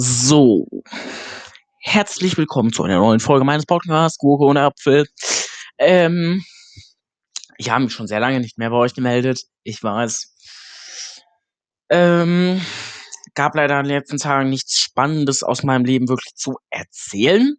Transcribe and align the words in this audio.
So, 0.00 0.64
herzlich 1.80 2.36
willkommen 2.36 2.72
zu 2.72 2.84
einer 2.84 2.98
neuen 2.98 3.18
Folge 3.18 3.44
meines 3.44 3.66
Podcasts 3.66 4.16
Gurke 4.16 4.44
und 4.44 4.56
Apfel. 4.56 5.08
Ähm, 5.76 6.44
ich 7.56 7.70
habe 7.70 7.82
mich 7.82 7.94
schon 7.94 8.06
sehr 8.06 8.20
lange 8.20 8.38
nicht 8.38 8.58
mehr 8.58 8.70
bei 8.70 8.76
euch 8.76 8.94
gemeldet. 8.94 9.46
Ich 9.64 9.82
weiß. 9.82 10.36
Ähm, 11.90 12.60
gab 13.34 13.56
leider 13.56 13.80
in 13.80 13.86
den 13.86 13.96
letzten 13.96 14.18
Tagen 14.18 14.50
nichts 14.50 14.78
Spannendes 14.78 15.42
aus 15.42 15.64
meinem 15.64 15.84
Leben 15.84 16.08
wirklich 16.08 16.36
zu 16.36 16.58
erzählen. 16.70 17.56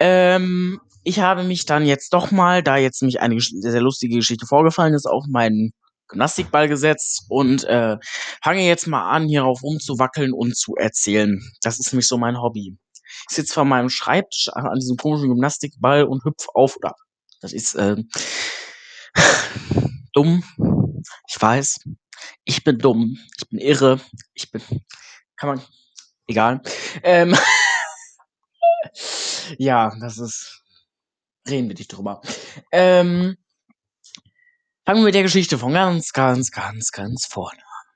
Ähm, 0.00 0.80
ich 1.04 1.20
habe 1.20 1.44
mich 1.44 1.66
dann 1.66 1.86
jetzt 1.86 2.14
doch 2.14 2.32
mal, 2.32 2.64
da 2.64 2.78
jetzt 2.78 3.00
nämlich 3.00 3.20
eine 3.20 3.38
sehr, 3.38 3.80
lustige 3.80 4.16
Geschichte 4.16 4.46
vorgefallen 4.46 4.94
ist, 4.94 5.06
auf 5.06 5.24
meinen 5.28 5.72
Gymnastikball 6.08 6.68
gesetzt 6.68 7.26
und 7.28 7.64
äh, 7.64 7.96
fange 8.42 8.66
jetzt 8.66 8.86
mal 8.86 9.10
an, 9.10 9.28
hierauf 9.28 9.62
rumzuwackeln 9.62 10.32
und 10.32 10.56
zu 10.56 10.74
erzählen. 10.76 11.40
Das 11.62 11.78
ist 11.78 11.92
nämlich 11.92 12.08
so 12.08 12.18
mein 12.18 12.40
Hobby. 12.40 12.76
Ich 13.28 13.36
sitze 13.36 13.54
vor 13.54 13.64
meinem 13.64 13.88
Schreibtisch 13.88 14.48
an 14.52 14.78
diesem 14.78 14.96
komischen 14.96 15.28
Gymnastikball 15.28 16.04
und 16.04 16.24
hüpf 16.24 16.46
auf 16.54 16.76
oder 16.76 16.94
das 17.40 17.52
ist 17.52 17.74
äh, 17.74 17.96
dumm. 20.12 20.42
Ich 21.28 21.40
weiß. 21.40 21.80
Ich 22.44 22.64
bin 22.64 22.78
dumm. 22.78 23.18
Ich 23.38 23.48
bin 23.48 23.58
irre. 23.58 24.00
Ich 24.34 24.50
bin. 24.50 24.62
Kann 25.36 25.50
man. 25.50 25.62
Egal. 26.26 26.60
Ähm, 27.02 27.36
ja, 29.58 29.94
das 30.00 30.18
ist. 30.18 30.62
Reden 31.48 31.68
wir 31.68 31.76
nicht 31.76 31.88
drüber. 31.88 32.20
Ähm, 32.72 33.36
Fangen 34.86 35.00
wir 35.00 35.06
mit 35.06 35.16
der 35.16 35.24
Geschichte 35.24 35.58
von 35.58 35.72
ganz, 35.72 36.12
ganz, 36.12 36.52
ganz, 36.52 36.92
ganz 36.92 37.26
vorne 37.26 37.58
an. 37.58 37.86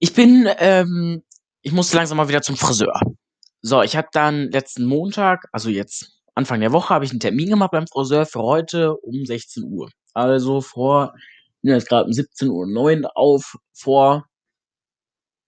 Ich 0.00 0.12
bin, 0.12 0.48
ähm, 0.58 1.22
ich 1.62 1.70
musste 1.70 1.96
langsam 1.96 2.16
mal 2.16 2.26
wieder 2.26 2.42
zum 2.42 2.56
Friseur. 2.56 3.00
So, 3.62 3.80
ich 3.82 3.94
habe 3.94 4.08
dann 4.12 4.50
letzten 4.50 4.86
Montag, 4.86 5.46
also 5.52 5.70
jetzt 5.70 6.20
Anfang 6.34 6.58
der 6.58 6.72
Woche, 6.72 6.92
habe 6.92 7.04
ich 7.04 7.12
einen 7.12 7.20
Termin 7.20 7.48
gemacht 7.48 7.70
beim 7.70 7.86
Friseur 7.86 8.26
für 8.26 8.42
heute 8.42 8.96
um 8.96 9.24
16 9.24 9.62
Uhr. 9.62 9.88
Also 10.14 10.60
vor, 10.62 11.14
ich 11.14 11.62
bin 11.62 11.74
jetzt 11.74 11.88
gerade 11.88 12.06
um 12.06 12.10
17.09 12.10 13.04
Uhr 13.04 13.16
auf, 13.16 13.56
vor 13.72 14.26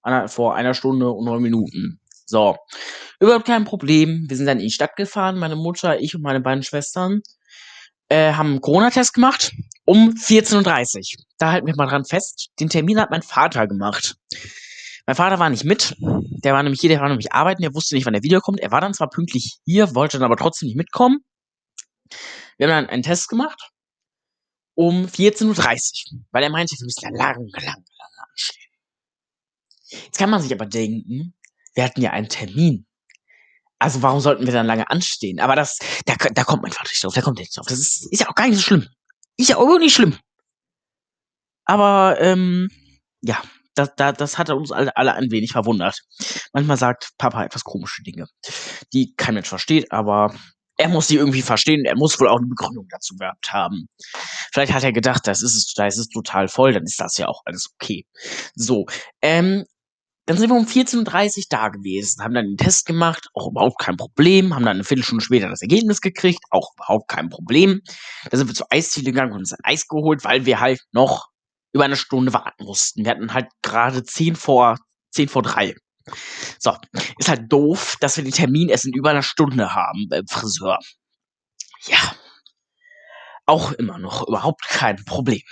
einer, 0.02 0.28
vor 0.28 0.55
einer 0.55 0.74
Stunde 0.74 1.11
und 1.11 1.24
neun 1.24 1.42
Minuten. 1.42 1.98
So, 2.24 2.56
überhaupt 3.19 3.46
kein 3.46 3.64
Problem. 3.64 4.27
Wir 4.28 4.36
sind 4.36 4.46
dann 4.46 4.58
in 4.58 4.67
die 4.67 4.70
Stadt 4.70 4.94
gefahren, 4.94 5.41
meine 5.41 5.56
Mutter, 5.56 5.98
ich 5.98 6.14
und 6.14 6.22
meine 6.22 6.41
beiden 6.41 6.62
Schwestern 6.62 7.20
äh, 8.08 8.34
haben 8.34 8.50
einen 8.50 8.61
Corona-Test 8.61 9.14
gemacht 9.14 9.52
um 9.84 10.11
14.30 10.11 11.19
Uhr. 11.19 11.25
Da 11.38 11.52
halten 11.52 11.66
wir 11.66 11.75
mal 11.77 11.86
dran 11.86 12.05
fest. 12.05 12.50
Den 12.61 12.69
Termin 12.69 13.00
hat 13.00 13.11
mein 13.11 13.22
Vater 13.22 13.66
gemacht. 13.66 14.16
Mein 15.06 15.16
Vater 15.16 15.39
war 15.39 15.50
nicht 15.50 15.64
mit. 15.64 15.97
Der 15.98 16.55
war 16.55 16.62
nämlich 16.62 16.80
hier, 16.80 16.91
der 16.91 17.00
war 17.00 17.08
nämlich 17.08 17.33
arbeiten. 17.33 17.62
Der 17.62 17.74
wusste 17.74 17.94
nicht, 17.94 18.06
wann 18.06 18.14
er 18.14 18.22
wiederkommt. 18.22 18.61
Er 18.61 18.70
war 18.70 18.80
dann 18.80 18.94
zwar 18.94 19.11
pünktlich 19.11 19.58
hier, 19.64 19.94
wollte 19.94 20.19
dann 20.19 20.27
aber 20.27 20.36
trotzdem 20.36 20.69
nicht 20.69 20.77
mitkommen. 20.77 21.19
Wir 22.56 22.69
haben 22.69 22.84
dann 22.84 22.91
einen 22.91 23.02
Test 23.02 23.28
gemacht. 23.28 23.70
Um 24.74 25.06
14.30 25.06 26.14
Uhr. 26.14 26.20
Weil 26.30 26.44
er 26.44 26.50
meinte, 26.50 26.77
wir 26.78 26.84
müssen 26.84 27.05
ja 27.05 27.11
lang, 27.11 27.46
lang, 27.48 27.62
lang 27.62 27.84
anstehen. 28.30 28.70
Jetzt 29.89 30.19
kann 30.19 30.30
man 30.30 30.41
sich 30.41 30.52
aber 30.52 30.67
denken, 30.67 31.34
wir 31.74 31.84
hatten 31.84 32.00
ja 32.00 32.11
einen 32.11 32.28
Termin. 32.28 32.86
Also 33.78 34.00
warum 34.00 34.20
sollten 34.20 34.46
wir 34.46 34.52
dann 34.52 34.67
lange 34.67 34.89
anstehen? 34.89 35.41
Aber 35.41 35.56
das, 35.56 35.78
da, 36.06 36.14
da 36.14 36.44
kommt 36.44 36.62
mein 36.62 36.72
Vater 36.72 36.89
nicht 36.89 37.02
drauf, 37.02 37.14
der 37.14 37.22
kommt 37.22 37.39
nicht 37.39 37.56
drauf. 37.56 37.67
Das 37.69 37.78
ist, 37.78 38.06
ist 38.12 38.20
ja 38.20 38.28
auch 38.28 38.34
gar 38.34 38.46
nicht 38.46 38.56
so 38.56 38.62
schlimm. 38.62 38.89
Ist 39.36 39.50
ja 39.50 39.56
auch 39.56 39.78
nicht 39.78 39.94
schlimm. 39.94 40.16
Aber, 41.64 42.16
ähm, 42.20 42.69
ja, 43.22 43.41
das, 43.74 43.91
das, 43.97 44.16
das 44.16 44.39
hat 44.39 44.50
uns 44.50 44.72
alle, 44.72 44.97
alle 44.97 45.14
ein 45.14 45.30
wenig 45.30 45.52
verwundert. 45.52 46.00
Manchmal 46.52 46.77
sagt 46.77 47.11
Papa 47.19 47.44
etwas 47.44 47.64
komische 47.64 48.02
Dinge, 48.02 48.27
die 48.92 49.14
kein 49.16 49.34
Mensch 49.34 49.48
versteht, 49.48 49.91
aber 49.92 50.34
er 50.78 50.89
muss 50.89 51.08
sie 51.08 51.16
irgendwie 51.16 51.42
verstehen. 51.42 51.84
Er 51.84 51.97
muss 51.97 52.18
wohl 52.18 52.29
auch 52.29 52.39
eine 52.39 52.46
Begründung 52.46 52.86
dazu 52.90 53.14
gehabt 53.17 53.52
haben. 53.52 53.86
Vielleicht 54.52 54.73
hat 54.73 54.83
er 54.83 54.92
gedacht, 54.92 55.27
das 55.27 55.42
ist 55.42 55.57
es, 55.57 55.74
da 55.74 55.86
ist 55.86 55.98
es 55.98 56.08
total 56.08 56.48
voll, 56.48 56.73
dann 56.73 56.84
ist 56.84 57.01
das 57.01 57.17
ja 57.18 57.28
auch 57.28 57.42
alles 57.45 57.70
okay. 57.74 58.05
So, 58.55 58.86
ähm, 59.23 59.64
dann 60.27 60.36
sind 60.36 60.50
wir 60.50 60.56
um 60.56 60.66
14.30 60.66 61.38
Uhr 61.38 61.44
da 61.50 61.68
gewesen, 61.68 62.22
haben 62.22 62.34
dann 62.34 62.46
den 62.46 62.56
Test 62.56 62.86
gemacht, 62.86 63.28
auch 63.34 63.48
überhaupt 63.50 63.80
kein 63.80 63.96
Problem, 63.96 64.55
haben 64.55 64.64
dann 64.64 64.77
eine 64.77 64.84
Viertelstunde 64.84 65.24
später 65.24 65.48
das 65.48 65.62
Ergebnis 65.62 66.00
gekriegt, 66.00 66.40
auch 66.50 66.72
überhaupt 66.77 67.08
kein 67.08 67.28
Problem. 67.28 67.80
Dann 68.30 68.38
sind 68.38 68.46
wir 68.46 68.55
zur 68.55 68.68
Eisdiele 68.70 69.06
gegangen 69.06 69.33
und 69.33 69.40
uns 69.40 69.52
ein 69.52 69.64
Eis 69.64 69.88
geholt, 69.88 70.24
weil 70.24 70.46
wir 70.46 70.60
halt 70.60 70.80
noch 70.92 71.28
über 71.72 71.84
eine 71.84 71.96
Stunde 71.96 72.33
warten 72.33 72.64
mussten. 72.64 73.05
Wir 73.05 73.10
hatten 73.10 73.34
halt 73.34 73.48
gerade 73.62 74.05
10 74.05 74.36
vor, 74.36 74.78
10 75.10 75.28
vor 75.28 75.42
3. 75.42 75.74
So, 76.58 76.77
ist 77.18 77.28
halt 77.28 77.52
doof, 77.52 77.96
dass 78.00 78.16
wir 78.16 78.24
den 78.24 78.33
Termin 78.33 78.68
erst 78.68 78.84
in 78.84 78.92
über 78.92 79.10
einer 79.10 79.22
Stunde 79.22 79.74
haben 79.74 80.06
beim 80.08 80.27
Friseur. 80.27 80.78
Ja, 81.86 82.14
auch 83.46 83.72
immer 83.72 83.98
noch 83.98 84.27
überhaupt 84.28 84.62
kein 84.68 85.04
Problem. 85.04 85.42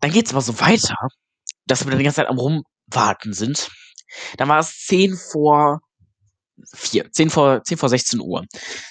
Dann 0.00 0.12
geht's 0.12 0.30
aber 0.30 0.40
so 0.40 0.58
weiter, 0.60 0.96
dass 1.66 1.84
wir 1.84 1.90
dann 1.90 1.98
die 1.98 2.04
ganze 2.04 2.16
Zeit 2.16 2.28
am 2.28 2.38
rum 2.38 2.62
warten 2.90 3.32
sind. 3.32 3.70
Dann 4.36 4.48
war 4.48 4.58
es 4.58 4.86
10 4.86 5.16
vor 5.16 5.80
4, 6.74 7.10
10 7.12 7.30
vor, 7.30 7.62
10 7.62 7.78
vor 7.78 7.88
16 7.88 8.20
Uhr. 8.20 8.44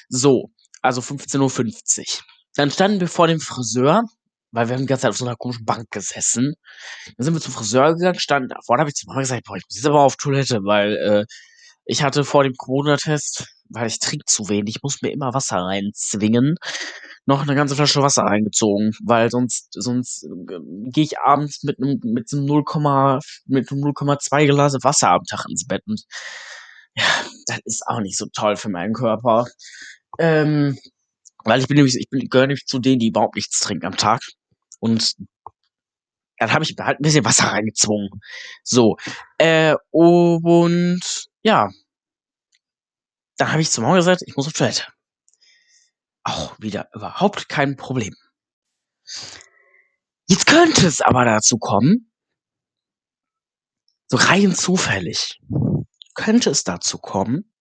So, 0.09 0.49
also 0.81 1.01
15.50 1.01 1.99
Uhr. 1.99 2.23
Dann 2.55 2.71
standen 2.71 2.99
wir 2.99 3.07
vor 3.07 3.27
dem 3.27 3.39
Friseur, 3.39 4.03
weil 4.51 4.67
wir 4.67 4.75
haben 4.75 4.81
die 4.81 4.87
ganze 4.87 5.03
Zeit 5.03 5.11
auf 5.11 5.17
so 5.17 5.25
einer 5.25 5.35
komischen 5.35 5.65
Bank 5.65 5.89
gesessen. 5.91 6.55
Dann 7.17 7.25
sind 7.25 7.33
wir 7.33 7.41
zum 7.41 7.53
Friseur 7.53 7.93
gegangen, 7.95 8.19
standen 8.19 8.49
da 8.49 8.57
habe 8.77 8.89
ich 8.89 8.95
zu 8.95 9.07
Mama 9.07 9.21
gesagt, 9.21 9.45
boah, 9.45 9.57
ich 9.57 9.63
muss 9.67 9.75
jetzt 9.75 9.85
aber 9.85 10.01
auf 10.01 10.15
Toilette, 10.15 10.59
weil 10.63 10.95
äh, 10.97 11.25
ich 11.85 12.03
hatte 12.03 12.23
vor 12.23 12.43
dem 12.43 12.53
Corona-Test, 12.55 13.47
weil 13.69 13.87
ich 13.87 13.99
trinke 13.99 14.25
zu 14.25 14.49
wenig, 14.49 14.83
muss 14.83 15.01
mir 15.01 15.11
immer 15.11 15.33
Wasser 15.33 15.57
reinzwingen 15.57 16.57
noch 17.29 17.43
eine 17.43 17.53
ganze 17.55 17.75
Flasche 17.75 18.01
Wasser 18.01 18.23
reingezogen, 18.23 18.91
weil 19.03 19.29
sonst 19.29 19.67
sonst 19.73 20.23
äh, 20.23 20.89
gehe 20.91 21.03
ich 21.03 21.19
abends 21.19 21.63
mit 21.63 21.77
einem 21.77 21.99
mit 22.03 22.27
so 22.27 22.37
0, 22.41 22.63
mit 23.45 23.69
0,2 23.69 24.47
Glas 24.47 24.73
Wasser 24.81 25.11
am 25.11 25.23
Tag 25.23 25.45
ins 25.47 25.67
Bett 25.67 25.83
und 25.85 26.03
ja, 26.95 27.05
das 27.47 27.59
ist 27.65 27.83
auch 27.87 27.99
nicht 28.01 28.17
so 28.17 28.25
toll 28.33 28.55
für 28.55 28.69
meinen 28.69 28.93
Körper. 28.93 29.45
Ähm, 30.19 30.77
weil 31.45 31.61
ich 31.61 31.67
bin 31.67 31.77
nämlich, 31.77 31.95
ich 31.97 32.09
bin, 32.09 32.27
gehöre 32.29 32.47
nämlich 32.47 32.65
zu 32.65 32.79
denen, 32.79 32.99
die 32.99 33.09
überhaupt 33.09 33.35
nichts 33.35 33.59
trinken 33.59 33.85
am 33.85 33.95
Tag. 33.97 34.21
Und 34.79 35.13
dann 36.39 36.51
habe 36.51 36.63
ich 36.63 36.75
halt 36.79 36.99
ein 36.99 37.03
bisschen 37.03 37.25
Wasser 37.25 37.45
reingezwungen. 37.45 38.09
So. 38.63 38.97
Äh, 39.37 39.75
und 39.91 41.01
ja. 41.43 41.69
Dann 43.39 43.53
habe 43.53 43.61
ich 43.61 43.71
zum 43.71 43.85
Morgen 43.85 43.95
gesagt, 43.95 44.21
ich 44.25 44.35
muss 44.35 44.47
auf 44.47 44.53
Toilette 44.53 44.85
auch 46.23 46.59
wieder 46.59 46.89
überhaupt 46.93 47.47
kein 47.47 47.77
Problem. 47.77 48.13
Jetzt 50.27 50.45
könnte 50.45 50.85
es 50.85 51.01
aber 51.01 51.23
dazu 51.25 51.57
kommen, 51.57 52.11
so 54.07 54.17
rein 54.17 54.53
zufällig, 54.53 55.39
könnte 56.13 56.49
es 56.49 56.65
dazu 56.65 56.97
kommen, 56.97 57.51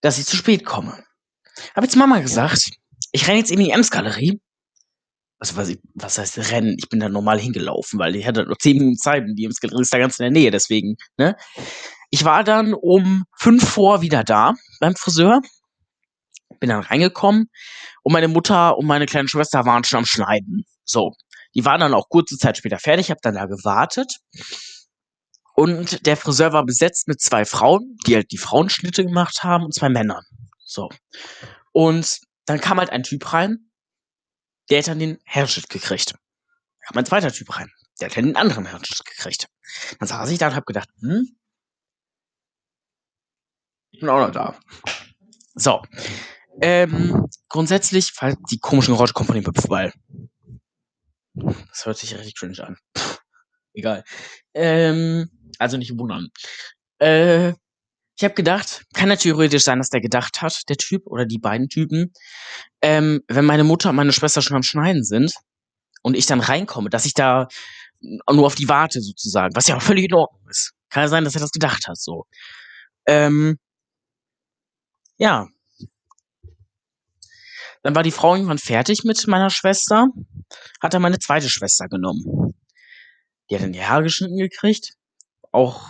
dass 0.00 0.18
ich 0.18 0.26
zu 0.26 0.36
spät 0.36 0.64
komme. 0.64 1.04
Habe 1.76 1.86
jetzt 1.86 1.96
Mama 1.96 2.18
gesagt, 2.20 2.70
ich 3.12 3.28
renne 3.28 3.38
jetzt 3.38 3.52
in 3.52 3.60
die 3.60 3.70
Ems-Galerie. 3.70 4.40
Also 5.38 5.56
was, 5.56 5.72
was 5.94 6.18
heißt 6.18 6.38
rennen? 6.50 6.76
Ich 6.78 6.88
bin 6.88 7.00
da 7.00 7.08
normal 7.08 7.38
hingelaufen, 7.38 7.98
weil 7.98 8.16
ich 8.16 8.26
hatte 8.26 8.44
nur 8.44 8.58
10 8.58 8.78
Minuten 8.78 8.98
Zeit 8.98 9.24
und 9.24 9.36
die 9.36 9.44
Ems-Galerie 9.44 9.82
ist 9.82 9.92
da 9.92 9.98
ganz 9.98 10.18
in 10.18 10.24
der 10.24 10.32
Nähe, 10.32 10.50
deswegen, 10.50 10.96
ne? 11.16 11.36
Ich 12.10 12.24
war 12.24 12.44
dann 12.44 12.74
um 12.74 13.24
fünf 13.38 13.68
vor 13.68 14.02
wieder 14.02 14.24
da 14.24 14.54
beim 14.80 14.94
Friseur 14.96 15.40
bin 16.60 16.68
dann 16.68 16.82
reingekommen 16.82 17.50
und 18.02 18.12
meine 18.12 18.28
Mutter 18.28 18.76
und 18.76 18.86
meine 18.86 19.06
kleine 19.06 19.28
Schwester 19.28 19.64
waren 19.64 19.82
schon 19.82 20.00
am 20.00 20.04
Schneiden. 20.04 20.64
So, 20.84 21.14
die 21.54 21.64
waren 21.64 21.80
dann 21.80 21.94
auch 21.94 22.08
kurze 22.08 22.36
Zeit 22.36 22.58
später 22.58 22.78
fertig, 22.78 23.10
habe 23.10 23.20
dann 23.22 23.34
da 23.34 23.46
gewartet. 23.46 24.18
Und 25.54 26.06
der 26.06 26.16
Friseur 26.16 26.52
war 26.52 26.64
besetzt 26.64 27.08
mit 27.08 27.20
zwei 27.20 27.44
Frauen, 27.44 27.96
die 28.06 28.14
halt 28.14 28.30
die 28.30 28.38
Frauenschnitte 28.38 29.04
gemacht 29.04 29.42
haben 29.42 29.64
und 29.64 29.74
zwei 29.74 29.88
Männern. 29.88 30.24
So. 30.58 30.88
Und 31.72 32.20
dann 32.46 32.60
kam 32.60 32.78
halt 32.78 32.90
ein 32.90 33.02
Typ 33.02 33.32
rein, 33.32 33.70
der 34.70 34.78
hat 34.78 34.88
dann 34.88 34.98
den 34.98 35.18
Herrenschnitt 35.24 35.68
gekriegt. 35.68 36.12
Da 36.12 36.86
kam 36.86 36.98
ein 36.98 37.06
zweiter 37.06 37.32
Typ 37.32 37.56
rein, 37.56 37.70
der 38.00 38.08
hat 38.08 38.16
dann 38.16 38.26
den 38.26 38.36
anderen 38.36 38.66
Herrenschnitt 38.66 39.04
gekriegt. 39.04 39.46
Dann 39.98 40.08
saß 40.08 40.30
ich 40.30 40.38
da 40.38 40.48
und 40.48 40.54
hab 40.54 40.66
gedacht, 40.66 40.88
hm, 41.00 41.28
ich 43.90 44.00
bin 44.00 44.08
auch 44.08 44.26
noch 44.26 44.32
da. 44.32 44.58
So. 45.54 45.82
Ähm, 46.62 47.26
grundsätzlich, 47.48 48.12
falls 48.12 48.36
die 48.50 48.58
komischen 48.58 48.94
Geräusche 48.94 49.14
kommen 49.14 49.28
von 49.28 49.36
dem 49.36 49.46
Hüpfball. 49.46 49.92
Das 51.34 51.86
hört 51.86 51.96
sich 51.96 52.14
richtig 52.14 52.36
cringe 52.36 52.62
an. 52.66 52.76
Pff, 52.96 53.20
egal. 53.72 54.04
Ähm, 54.54 55.30
also 55.58 55.76
nicht 55.76 55.96
wundern. 55.98 56.28
Äh, 56.98 57.50
ich 58.16 58.24
habe 58.24 58.34
gedacht, 58.34 58.84
kann 58.92 59.08
ja 59.08 59.16
theoretisch 59.16 59.62
sein, 59.62 59.78
dass 59.78 59.88
der 59.88 60.02
gedacht 60.02 60.42
hat, 60.42 60.68
der 60.68 60.76
Typ 60.76 61.06
oder 61.06 61.24
die 61.24 61.38
beiden 61.38 61.68
Typen, 61.68 62.12
ähm, 62.82 63.22
wenn 63.28 63.46
meine 63.46 63.64
Mutter 63.64 63.90
und 63.90 63.96
meine 63.96 64.12
Schwester 64.12 64.42
schon 64.42 64.56
am 64.56 64.62
Schneiden 64.62 65.04
sind 65.04 65.32
und 66.02 66.14
ich 66.16 66.26
dann 66.26 66.40
reinkomme, 66.40 66.90
dass 66.90 67.06
ich 67.06 67.14
da 67.14 67.48
nur 68.00 68.46
auf 68.46 68.54
die 68.54 68.68
warte 68.68 69.00
sozusagen, 69.00 69.56
was 69.56 69.68
ja 69.68 69.76
auch 69.76 69.82
völlig 69.82 70.04
in 70.04 70.14
Ordnung 70.14 70.42
ist. 70.50 70.72
Kann 70.90 71.04
ja 71.04 71.08
sein, 71.08 71.24
dass 71.24 71.34
er 71.34 71.40
das 71.40 71.50
gedacht 71.50 71.86
hat, 71.86 71.98
so. 71.98 72.26
Ähm, 73.06 73.58
ja. 75.20 75.48
Dann 77.82 77.94
war 77.94 78.02
die 78.02 78.10
Frau 78.10 78.34
irgendwann 78.34 78.58
fertig 78.58 79.04
mit 79.04 79.26
meiner 79.26 79.50
Schwester, 79.50 80.08
hat 80.80 80.94
dann 80.94 81.02
meine 81.02 81.18
zweite 81.18 81.48
Schwester 81.48 81.88
genommen. 81.88 82.54
Die 83.48 83.54
hat 83.54 83.62
dann 83.62 83.72
die 83.72 83.84
Haare 83.84 84.02
geschnitten 84.02 84.36
gekriegt. 84.36 84.94
Auch, 85.52 85.86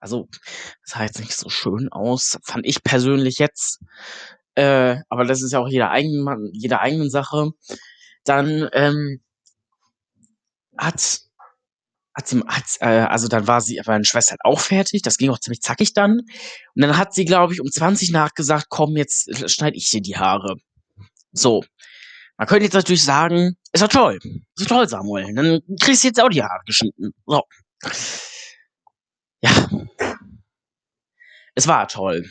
also, 0.00 0.28
das 0.30 0.40
sah 0.84 1.02
jetzt 1.02 1.20
nicht 1.20 1.36
so 1.36 1.48
schön 1.48 1.88
aus, 1.90 2.38
fand 2.42 2.66
ich 2.66 2.82
persönlich 2.82 3.38
jetzt. 3.38 3.80
Äh, 4.54 4.96
aber 5.08 5.24
das 5.24 5.42
ist 5.42 5.52
ja 5.52 5.60
auch 5.60 5.68
jeder 5.68 5.90
eigenen, 5.90 6.50
jeder 6.52 6.80
eigenen 6.80 7.10
Sache. 7.10 7.50
Dann 8.24 8.68
ähm, 8.72 9.22
hat 10.76 11.20
hat 12.20 12.28
sie, 12.28 12.40
hat, 12.46 12.64
äh, 12.80 13.06
also 13.06 13.28
dann 13.28 13.46
war 13.46 13.60
sie, 13.60 13.80
meine 13.86 14.04
Schwester 14.04 14.32
halt 14.32 14.44
auch 14.44 14.60
fertig, 14.60 15.02
das 15.02 15.16
ging 15.16 15.30
auch 15.30 15.38
ziemlich 15.38 15.62
zackig 15.62 15.94
dann. 15.94 16.20
Und 16.20 16.82
dann 16.82 16.96
hat 16.96 17.14
sie, 17.14 17.24
glaube 17.24 17.52
ich, 17.52 17.60
um 17.60 17.70
20 17.70 18.10
nach 18.10 18.34
gesagt, 18.34 18.66
komm, 18.68 18.96
jetzt 18.96 19.50
schneide 19.50 19.76
ich 19.76 19.90
dir 19.90 20.00
die 20.00 20.16
Haare. 20.16 20.56
So. 21.32 21.64
Man 22.36 22.46
könnte 22.46 22.64
jetzt 22.64 22.74
natürlich 22.74 23.04
sagen, 23.04 23.56
ist 23.72 23.82
doch 23.82 23.88
toll. 23.88 24.18
Ist 24.56 24.70
doch 24.70 24.76
toll, 24.76 24.88
Samuel. 24.88 25.34
Dann 25.34 25.60
kriegst 25.80 26.02
du 26.02 26.08
jetzt 26.08 26.22
auch 26.22 26.28
die 26.28 26.42
Haare 26.42 26.62
geschnitten. 26.64 27.12
So. 27.26 27.42
Ja. 29.42 29.70
Es 31.54 31.66
war 31.66 31.88
toll. 31.88 32.28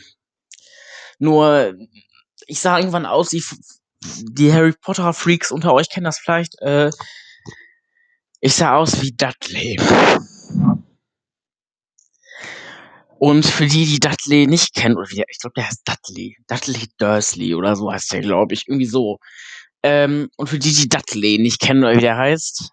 Nur, 1.18 1.74
ich 2.46 2.60
sah 2.60 2.78
irgendwann 2.78 3.06
aus, 3.06 3.28
die, 3.28 3.44
die 4.00 4.52
Harry 4.52 4.72
Potter 4.72 5.12
Freaks 5.12 5.50
unter 5.50 5.74
euch 5.74 5.90
kennen 5.90 6.04
das 6.04 6.18
vielleicht, 6.18 6.60
äh, 6.60 6.90
ich 8.40 8.54
sah 8.54 8.76
aus 8.76 9.00
wie 9.02 9.12
Dudley. 9.12 9.78
Und 13.18 13.44
für 13.44 13.66
die, 13.66 13.84
die 13.84 14.00
Dudley 14.00 14.46
nicht 14.46 14.74
kennen, 14.74 14.96
oder 14.96 15.10
wie, 15.10 15.22
ich 15.28 15.38
glaube, 15.38 15.52
der 15.56 15.66
heißt 15.66 15.82
Dudley. 15.84 16.36
Dudley 16.48 16.88
Dursley 16.96 17.54
oder 17.54 17.76
so 17.76 17.92
heißt 17.92 18.12
der, 18.12 18.20
glaube 18.20 18.54
ich. 18.54 18.66
Irgendwie 18.66 18.86
so. 18.86 19.18
Ähm, 19.82 20.30
und 20.36 20.48
für 20.48 20.58
die, 20.58 20.72
die 20.72 20.88
Dudley 20.88 21.38
nicht 21.38 21.60
kennen, 21.60 21.84
oder 21.84 21.96
wie 21.96 22.00
der 22.00 22.16
heißt, 22.16 22.70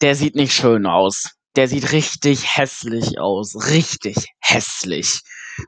der 0.00 0.14
sieht 0.14 0.34
nicht 0.34 0.54
schön 0.54 0.86
aus. 0.86 1.28
Der 1.56 1.68
sieht 1.68 1.92
richtig 1.92 2.56
hässlich 2.56 3.18
aus. 3.18 3.54
Richtig 3.68 4.16
hässlich. 4.40 5.20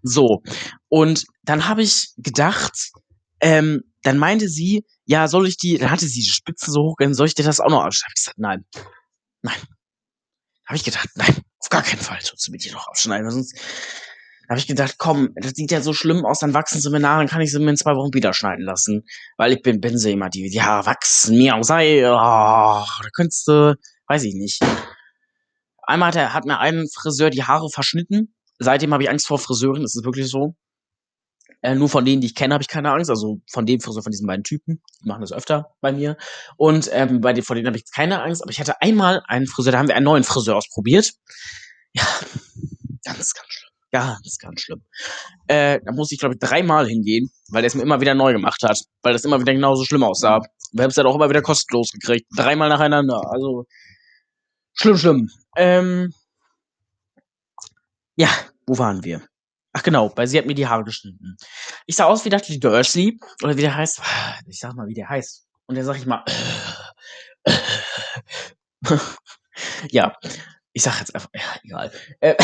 So. 0.02 0.42
Und 0.88 1.24
dann 1.42 1.68
habe 1.68 1.82
ich 1.82 2.14
gedacht, 2.16 2.92
ähm, 3.40 3.82
dann 4.02 4.18
meinte 4.18 4.48
sie, 4.48 4.84
ja, 5.04 5.28
soll 5.28 5.46
ich 5.46 5.56
die, 5.56 5.78
dann 5.78 5.90
hatte 5.90 6.06
sie 6.06 6.22
die 6.22 6.30
Spitze 6.30 6.70
so 6.70 6.82
hoch, 6.82 6.96
soll 7.12 7.26
ich 7.26 7.34
dir 7.34 7.44
das 7.44 7.60
auch 7.60 7.70
noch 7.70 7.84
abschneiden? 7.84 8.12
Ich 8.16 8.24
gesagt, 8.24 8.38
nein. 8.38 8.64
Nein. 9.42 9.56
Habe 10.66 10.76
ich 10.76 10.84
gedacht, 10.84 11.08
nein, 11.16 11.36
auf 11.58 11.68
gar 11.68 11.82
keinen 11.82 12.00
Fall 12.00 12.18
sollst 12.22 12.46
du 12.46 12.52
mir 12.52 12.58
die 12.58 12.70
noch 12.70 12.88
abschneiden, 12.88 13.24
weil 13.26 13.32
sonst 13.32 13.58
habe 14.48 14.58
ich 14.58 14.66
gedacht, 14.66 14.96
komm, 14.98 15.30
das 15.36 15.52
sieht 15.52 15.70
ja 15.70 15.80
so 15.80 15.92
schlimm 15.92 16.24
aus, 16.24 16.40
dann 16.40 16.54
wachsen 16.54 16.80
sie 16.80 16.90
mir 16.90 17.00
nach, 17.00 17.18
dann 17.18 17.28
kann 17.28 17.40
ich 17.40 17.50
sie 17.50 17.58
mir 17.58 17.70
in 17.70 17.76
zwei 17.76 17.94
Wochen 17.94 18.12
wieder 18.12 18.32
schneiden 18.34 18.64
lassen. 18.64 19.04
Weil 19.36 19.52
ich 19.52 19.62
bin, 19.62 19.80
bin 19.80 19.98
sie 19.98 20.12
immer, 20.12 20.28
die, 20.28 20.50
die 20.50 20.62
Haare 20.62 20.86
wachsen 20.86 21.38
mir 21.38 21.56
aus, 21.56 21.68
sei, 21.68 22.04
oh, 22.06 22.12
da 22.12 23.08
könntest 23.14 23.48
du, 23.48 23.76
weiß 24.08 24.24
ich 24.24 24.34
nicht. 24.34 24.60
Einmal 25.82 26.08
hat, 26.08 26.16
er, 26.16 26.34
hat 26.34 26.44
mir 26.44 26.58
ein 26.58 26.86
Friseur 26.92 27.30
die 27.30 27.44
Haare 27.44 27.70
verschnitten. 27.70 28.34
Seitdem 28.58 28.92
habe 28.92 29.02
ich 29.02 29.10
Angst 29.10 29.26
vor 29.26 29.38
Friseuren, 29.38 29.82
das 29.82 29.96
ist 29.96 30.04
wirklich 30.04 30.28
so. 30.28 30.54
Äh, 31.62 31.76
nur 31.76 31.88
von 31.88 32.04
denen, 32.04 32.20
die 32.20 32.26
ich 32.26 32.34
kenne, 32.34 32.54
habe 32.54 32.62
ich 32.62 32.68
keine 32.68 32.92
Angst. 32.92 33.08
Also 33.08 33.40
von 33.50 33.66
dem 33.66 33.80
Friseur, 33.80 34.02
von 34.02 34.10
diesen 34.10 34.26
beiden 34.26 34.44
Typen. 34.44 34.82
Die 35.02 35.08
machen 35.08 35.20
das 35.20 35.32
öfter 35.32 35.70
bei 35.80 35.92
mir. 35.92 36.16
Und 36.56 36.90
ähm, 36.92 37.20
bei 37.20 37.32
den, 37.32 37.44
von 37.44 37.56
denen 37.56 37.68
habe 37.68 37.76
ich 37.76 37.84
keine 37.92 38.22
Angst. 38.22 38.42
Aber 38.42 38.50
ich 38.50 38.60
hatte 38.60 38.80
einmal 38.82 39.22
einen 39.26 39.46
Friseur, 39.46 39.72
da 39.72 39.78
haben 39.78 39.88
wir 39.88 39.96
einen 39.96 40.04
neuen 40.04 40.24
Friseur 40.24 40.56
ausprobiert. 40.56 41.12
Ja, 41.94 42.02
ganz, 43.04 43.32
ganz 43.32 43.46
schlimm. 43.48 43.70
Ganz, 43.92 44.38
ganz 44.38 44.60
schlimm. 44.62 44.82
Äh, 45.46 45.80
da 45.84 45.92
musste 45.92 46.14
ich, 46.14 46.20
glaube 46.20 46.34
ich, 46.34 46.40
dreimal 46.40 46.88
hingehen, 46.88 47.30
weil 47.50 47.62
der 47.62 47.68
es 47.68 47.74
mir 47.74 47.82
immer 47.82 48.00
wieder 48.00 48.14
neu 48.14 48.32
gemacht 48.32 48.62
hat. 48.62 48.78
Weil 49.02 49.12
das 49.12 49.24
immer 49.24 49.40
wieder 49.40 49.52
genauso 49.52 49.84
schlimm 49.84 50.02
aussah. 50.02 50.40
Wir 50.72 50.84
haben 50.84 50.88
es 50.88 50.94
dann 50.94 51.06
auch 51.06 51.14
immer 51.14 51.28
wieder 51.28 51.42
kostenlos 51.42 51.92
gekriegt. 51.92 52.26
Dreimal 52.34 52.70
nacheinander. 52.70 53.20
Also, 53.30 53.66
schlimm, 54.72 54.96
schlimm. 54.96 55.30
Ähm, 55.56 56.12
ja, 58.16 58.30
wo 58.66 58.78
waren 58.78 59.04
wir? 59.04 59.22
Ach 59.72 59.82
genau, 59.82 60.12
weil 60.16 60.26
sie 60.26 60.38
hat 60.38 60.46
mir 60.46 60.54
die 60.54 60.66
Haare 60.66 60.84
geschnitten. 60.84 61.36
Ich 61.86 61.96
sah 61.96 62.04
aus 62.04 62.24
wie 62.24 62.28
Dudley 62.28 62.60
Dursley, 62.60 63.18
oder 63.42 63.56
wie 63.56 63.62
der 63.62 63.74
heißt. 63.74 64.02
Ich 64.46 64.58
sag 64.58 64.74
mal, 64.74 64.86
wie 64.86 64.94
der 64.94 65.08
heißt. 65.08 65.46
Und 65.66 65.76
dann 65.76 65.84
sag 65.84 65.96
ich 65.96 66.06
mal, 66.06 66.24
ja, 69.90 70.14
ich 70.72 70.82
sag 70.82 70.98
jetzt 70.98 71.14
einfach, 71.14 71.30
ja, 71.34 71.56
egal. 71.62 71.92
Äh, 72.20 72.36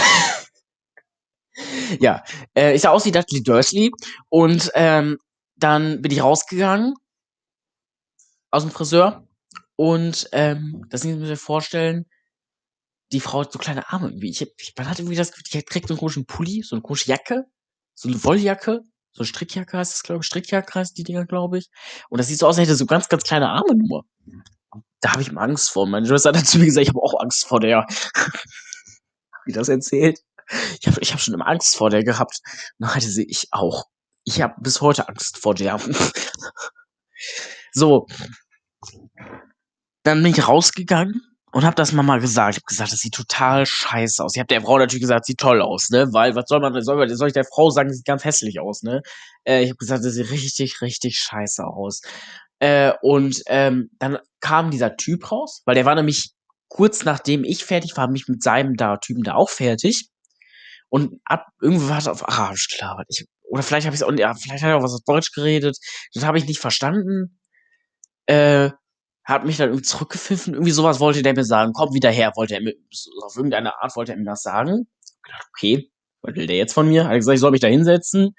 ja, 2.01 2.25
äh, 2.57 2.75
ich 2.75 2.83
sah 2.83 2.91
aus 2.91 3.05
wie 3.05 3.13
Dudley 3.13 3.43
Dursley 3.43 3.93
und 4.31 4.71
ähm, 4.75 5.19
dann 5.57 6.01
bin 6.01 6.13
ich 6.13 6.23
rausgegangen 6.23 6.95
aus 8.51 8.63
dem 8.63 8.71
Friseur 8.71 9.27
und 9.77 10.29
ähm, 10.33 10.87
das 10.89 11.05
müssen 11.05 11.21
Sie 11.21 11.31
mir 11.31 11.37
vorstellen, 11.37 12.07
die 13.13 13.21
Frau 13.21 13.41
hat 13.41 13.53
so 13.53 13.59
kleine 13.59 13.91
Arme 13.91 14.09
irgendwie. 14.09 14.31
Ich, 14.31 14.43
ich, 14.43 14.75
man 14.77 14.89
hat 14.89 14.99
irgendwie 14.99 15.17
das 15.17 15.33
Gefühl, 15.33 15.45
die 15.53 15.63
trägt 15.63 15.89
so 15.89 15.95
einen 15.95 15.99
komischen 15.99 16.27
Pulli, 16.27 16.63
so 16.63 16.77
eine 16.77 16.83
komische 16.83 17.09
Jacke, 17.09 17.45
so 17.95 18.09
eine 18.09 18.23
Wolljacke, 18.23 18.83
so 19.13 19.21
eine 19.23 19.27
Strickjacke 19.27 19.79
heißt 19.79 19.93
das, 19.93 20.03
glaube 20.03 20.21
ich, 20.21 20.27
Strickjacke 20.27 20.79
heißt 20.79 20.97
die 20.97 21.05
Dinger, 21.05 21.25
glaube 21.27 21.59
ich. 21.59 21.71
Und 22.11 22.19
das 22.19 22.29
sieht 22.29 22.39
so 22.39 22.47
aus, 22.47 22.59
als 22.59 22.69
hätte 22.69 22.77
so 22.77 22.87
ganz, 22.87 23.09
ganz 23.09 23.25
kleine 23.25 23.49
Arme 23.49 23.75
nur. 23.75 24.05
Da 25.01 25.13
habe 25.13 25.23
ich 25.23 25.33
mal 25.33 25.43
Angst 25.43 25.71
vor. 25.71 25.87
Meine 25.87 26.07
Schwester 26.07 26.31
hat 26.31 26.47
zu 26.47 26.59
mir 26.59 26.67
gesagt, 26.67 26.83
ich 26.83 26.91
habe 26.91 27.03
auch 27.03 27.19
Angst 27.21 27.47
vor 27.47 27.61
der. 27.61 27.87
Wie 29.47 29.53
das 29.53 29.69
erzählt? 29.69 30.21
Ich 30.81 30.87
habe 30.87 31.01
ich 31.01 31.13
hab 31.13 31.21
schon 31.21 31.35
immer 31.35 31.47
Angst 31.47 31.77
vor 31.77 31.91
der 31.91 32.05
gehabt. 32.05 32.41
Hatte 32.83 33.09
sie 33.09 33.25
ich 33.25 33.49
auch. 33.51 33.85
Ich 34.25 34.43
habe 34.43 34.55
bis 34.61 34.81
heute 34.81 35.09
Angst 35.09 35.39
vor 35.39 35.55
der. 35.55 35.81
so. 37.73 38.07
Dann 40.03 40.23
bin 40.23 40.33
ich 40.33 40.47
rausgegangen 40.47 41.38
und 41.59 41.65
hab 41.65 41.75
das 41.75 41.91
Mama 41.91 42.19
gesagt. 42.19 42.57
Ich 42.57 42.63
hab 42.63 42.69
gesagt, 42.69 42.93
das 42.93 43.01
sieht 43.01 43.15
total 43.15 43.67
scheiße 43.67 44.23
aus. 44.23 44.37
Ich 44.37 44.41
hab 44.41 44.47
der 44.47 44.61
Frau 44.61 44.79
natürlich 44.79 45.01
gesagt, 45.01 45.27
sieht 45.27 45.39
toll 45.39 45.61
aus, 45.61 45.91
ne? 45.91 46.07
Weil, 46.13 46.37
was 46.37 46.45
soll 46.47 46.61
man, 46.61 46.81
soll, 46.83 47.09
soll 47.17 47.27
ich 47.27 47.35
der 47.35 47.45
Frau 47.45 47.69
sagen, 47.71 47.93
sieht 47.93 48.05
ganz 48.05 48.25
hässlich 48.25 48.61
aus, 48.61 48.85
ne? 48.85 49.03
Äh, 49.43 49.65
ich 49.65 49.71
hab 49.71 49.79
gesagt, 49.79 50.05
das 50.05 50.15
sieht 50.15 50.31
richtig, 50.31 50.81
richtig 50.83 51.19
scheiße 51.19 51.65
aus. 51.65 52.01
Äh, 52.61 52.93
und 53.03 53.43
ähm, 53.49 53.91
dann 53.99 54.19
kam 54.39 54.71
dieser 54.71 54.95
Typ 54.97 55.33
raus, 55.33 55.63
weil 55.65 55.75
der 55.75 55.85
war 55.85 55.97
nämlich 55.97 56.31
kurz 56.69 57.05
nachdem 57.05 57.43
ich 57.43 57.65
fertig 57.65 57.97
war, 57.97 58.09
mich 58.09 58.29
mit 58.29 58.41
seinem 58.41 58.77
da 58.77 58.99
Typen 58.99 59.25
da 59.25 59.35
auch 59.35 59.51
fertig. 59.51 60.11
Und 60.91 61.21
ab 61.25 61.47
irgendwie 61.61 61.89
war 61.89 61.99
es 61.99 62.07
auf 62.07 62.29
Arabisch 62.29 62.69
klar. 62.69 63.03
Ich, 63.09 63.27
oder 63.51 63.65
vielleicht 63.65 63.89
habe 63.89 63.97
ich 63.97 64.21
ja, 64.21 64.33
vielleicht 64.35 64.63
hat 64.63 64.71
er 64.71 64.77
auch 64.77 64.85
was 64.85 64.95
auf 64.95 65.05
Deutsch 65.05 65.33
geredet. 65.33 65.77
Das 66.15 66.25
habe 66.25 66.39
ich 66.39 66.47
nicht 66.47 66.61
verstanden. 66.61 67.41
Äh, 68.27 68.71
hat 69.29 69.45
mich 69.45 69.59
dann 69.59 69.69
irgendwie 69.69 69.85
zurückgepfiffen. 69.85 70.55
Irgendwie 70.55 70.73
sowas 70.73 71.01
wollte 71.01 71.23
der 71.23 71.35
mir 71.35 71.45
sagen. 71.45 71.73
Komm 71.75 71.93
wieder 71.93 72.11
her, 72.11 72.33
wollte 72.35 72.55
er 72.55 72.63
mir, 72.63 72.75
auf 73.23 73.37
irgendeine 73.37 73.81
Art 73.81 73.95
wollte 73.95 74.13
er 74.13 74.19
mir 74.19 74.25
das 74.25 74.43
sagen. 74.43 74.89
Ich 75.05 75.23
gedacht, 75.23 75.47
okay, 75.51 75.91
was 76.23 76.35
will 76.35 76.47
der 76.47 76.57
jetzt 76.57 76.73
von 76.73 76.89
mir? 76.89 77.07
Hat 77.07 77.15
gesagt, 77.15 77.35
ich 77.35 77.41
soll 77.41 77.51
mich 77.51 77.61
da 77.61 77.69
hinsetzen. 77.69 78.35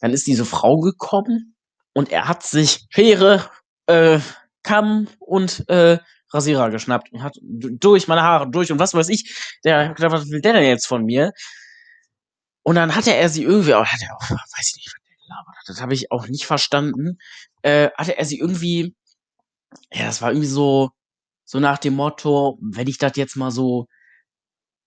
Dann 0.00 0.12
ist 0.12 0.26
diese 0.26 0.44
Frau 0.44 0.80
gekommen 0.80 1.56
und 1.94 2.12
er 2.12 2.28
hat 2.28 2.42
sich 2.42 2.86
Schere, 2.90 3.50
äh, 3.86 4.20
Kamm 4.62 5.08
und 5.18 5.66
äh, 5.70 5.98
Rasierer 6.30 6.70
geschnappt 6.70 7.10
und 7.10 7.22
hat 7.22 7.34
durch 7.42 8.06
meine 8.06 8.22
Haare 8.22 8.50
durch 8.50 8.70
und 8.70 8.78
was 8.78 8.92
weiß 8.92 9.08
ich. 9.08 9.56
Der 9.64 9.94
gedacht, 9.94 10.12
was 10.12 10.28
will 10.28 10.42
der 10.42 10.52
denn 10.52 10.64
jetzt 10.64 10.86
von 10.86 11.04
mir? 11.04 11.32
Und 12.62 12.74
dann 12.74 12.94
hatte 12.94 13.14
er 13.14 13.30
sie 13.30 13.44
irgendwie, 13.44 13.72
auch, 13.72 13.86
hat 13.86 14.02
er 14.02 14.14
auch, 14.14 14.30
weiß 14.30 14.68
ich 14.68 14.76
nicht, 14.76 14.94
was 14.94 15.02
der 15.08 15.16
gelabert 15.26 15.56
hat, 15.56 15.68
das 15.68 15.80
habe 15.80 15.94
ich 15.94 16.12
auch 16.12 16.28
nicht 16.28 16.44
verstanden, 16.44 17.16
äh, 17.62 17.88
hatte 17.96 18.18
er 18.18 18.26
sie 18.26 18.38
irgendwie 18.38 18.94
ja, 19.92 20.06
das 20.06 20.22
war 20.22 20.30
irgendwie 20.30 20.48
so, 20.48 20.90
so 21.44 21.60
nach 21.60 21.78
dem 21.78 21.94
Motto, 21.94 22.58
wenn 22.60 22.88
ich 22.88 22.98
das 22.98 23.12
jetzt 23.16 23.36
mal 23.36 23.50
so, 23.50 23.86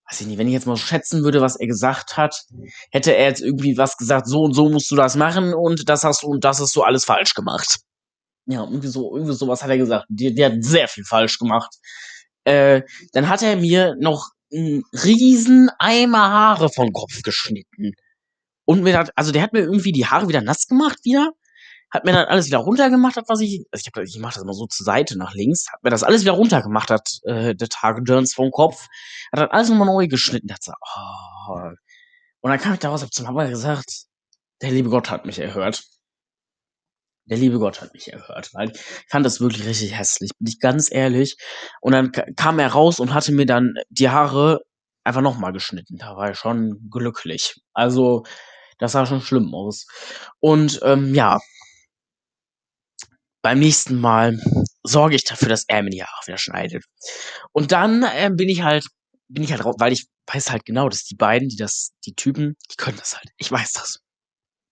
weiß 0.08 0.20
ich 0.20 0.26
nicht, 0.26 0.38
wenn 0.38 0.46
ich 0.46 0.52
jetzt 0.52 0.66
mal 0.66 0.76
schätzen 0.76 1.24
würde, 1.24 1.40
was 1.40 1.56
er 1.56 1.66
gesagt 1.66 2.16
hat, 2.16 2.44
hätte 2.90 3.14
er 3.14 3.28
jetzt 3.28 3.40
irgendwie 3.40 3.76
was 3.76 3.96
gesagt, 3.96 4.26
so 4.26 4.42
und 4.42 4.54
so 4.54 4.68
musst 4.68 4.90
du 4.90 4.96
das 4.96 5.16
machen 5.16 5.54
und 5.54 5.88
das 5.88 6.04
hast 6.04 6.22
du 6.22 6.28
und 6.28 6.44
das 6.44 6.60
hast 6.60 6.74
du 6.76 6.82
alles 6.82 7.04
falsch 7.04 7.34
gemacht. 7.34 7.80
Ja, 8.46 8.64
irgendwie 8.64 8.88
so, 8.88 9.14
irgendwie 9.14 9.34
sowas 9.34 9.62
hat 9.62 9.70
er 9.70 9.78
gesagt. 9.78 10.06
Der, 10.08 10.32
der 10.32 10.52
hat 10.52 10.64
sehr 10.64 10.88
viel 10.88 11.04
falsch 11.04 11.38
gemacht. 11.38 11.76
Äh, 12.44 12.82
dann 13.12 13.28
hat 13.28 13.42
er 13.42 13.56
mir 13.56 13.94
noch 14.00 14.30
einen 14.52 14.82
riesen 14.92 15.70
Eimer 15.78 16.28
Haare 16.30 16.68
vom 16.68 16.92
Kopf 16.92 17.22
geschnitten. 17.22 17.92
Und 18.64 18.82
mir 18.82 18.98
hat, 18.98 19.10
also 19.16 19.32
der 19.32 19.42
hat 19.42 19.52
mir 19.52 19.60
irgendwie 19.60 19.92
die 19.92 20.06
Haare 20.06 20.28
wieder 20.28 20.42
nass 20.42 20.66
gemacht 20.66 20.98
wieder 21.04 21.32
hat 21.92 22.04
mir 22.04 22.12
dann 22.12 22.26
alles 22.26 22.46
wieder 22.46 22.58
runtergemacht, 22.58 23.16
hat, 23.16 23.28
was 23.28 23.40
ich, 23.40 23.64
also 23.70 23.82
ich, 23.82 23.86
hab, 23.86 24.02
ich 24.02 24.18
mache 24.18 24.34
das 24.34 24.42
immer 24.42 24.54
so 24.54 24.66
zur 24.66 24.84
Seite 24.84 25.16
nach 25.18 25.34
links, 25.34 25.66
hat 25.70 25.84
mir 25.84 25.90
das 25.90 26.02
alles 26.02 26.22
wieder 26.22 26.32
runtergemacht, 26.32 26.90
hat 26.90 27.20
äh, 27.24 27.54
der 27.54 27.68
Tage 27.68 28.02
Jones 28.02 28.34
vom 28.34 28.50
Kopf, 28.50 28.88
hat 29.30 29.40
dann 29.40 29.50
alles 29.50 29.68
nochmal 29.68 29.86
neu 29.86 30.08
geschnitten, 30.08 30.52
hat 30.52 30.62
so, 30.62 30.72
oh. 30.72 31.70
Und 32.40 32.50
dann 32.50 32.58
kam 32.58 32.72
ich 32.74 32.80
daraus, 32.80 33.02
hab 33.02 33.12
zum 33.12 33.26
Papa 33.26 33.46
gesagt, 33.46 34.06
der 34.62 34.70
liebe 34.70 34.88
Gott 34.88 35.10
hat 35.10 35.26
mich 35.26 35.38
erhört. 35.38 35.84
der 37.26 37.38
liebe 37.38 37.58
Gott 37.58 37.80
hat 37.80 37.92
mich 37.94 38.12
erhört, 38.12 38.50
weil 38.54 38.70
ich 38.72 38.80
fand 39.08 39.24
das 39.24 39.40
wirklich 39.40 39.66
richtig 39.66 39.96
hässlich, 39.96 40.30
bin 40.38 40.48
ich 40.48 40.58
ganz 40.58 40.90
ehrlich. 40.90 41.36
Und 41.80 41.92
dann 41.92 42.10
kam 42.36 42.58
er 42.58 42.68
raus 42.72 42.98
und 43.00 43.14
hatte 43.14 43.32
mir 43.32 43.46
dann 43.46 43.74
die 43.90 44.08
Haare 44.08 44.60
einfach 45.04 45.20
nochmal 45.20 45.52
geschnitten. 45.52 45.98
Da 45.98 46.16
war 46.16 46.30
ich 46.30 46.38
schon 46.38 46.88
glücklich. 46.90 47.56
Also, 47.74 48.24
das 48.78 48.92
sah 48.92 49.06
schon 49.06 49.20
schlimm 49.20 49.54
aus. 49.54 49.86
Und 50.40 50.80
ähm, 50.84 51.14
ja, 51.14 51.38
beim 53.42 53.58
nächsten 53.58 54.00
Mal 54.00 54.40
sorge 54.82 55.16
ich 55.16 55.24
dafür, 55.24 55.48
dass 55.48 55.64
er 55.68 55.82
mir 55.82 55.90
die 55.90 56.02
Haare 56.02 56.26
wieder 56.26 56.38
schneidet. 56.38 56.84
Und 57.52 57.72
dann 57.72 58.06
ähm, 58.14 58.36
bin 58.36 58.48
ich 58.48 58.62
halt, 58.62 58.86
bin 59.28 59.42
ich 59.42 59.52
halt 59.52 59.64
raus, 59.64 59.76
weil 59.78 59.92
ich 59.92 60.06
weiß 60.26 60.50
halt 60.50 60.64
genau, 60.64 60.88
dass 60.88 61.04
die 61.04 61.16
beiden, 61.16 61.48
die 61.48 61.56
das, 61.56 61.92
die 62.06 62.14
Typen, 62.14 62.56
die 62.70 62.76
können 62.76 62.96
das 62.96 63.16
halt. 63.16 63.28
Ich 63.36 63.50
weiß 63.50 63.72
das. 63.72 63.98